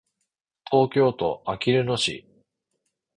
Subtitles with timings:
[0.71, 2.25] 東京都あきる野市